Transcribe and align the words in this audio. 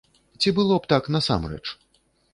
Ці 0.39 0.53
было 0.59 0.73
б 0.85 0.89
так 0.93 1.03
насамрэч? 1.17 1.63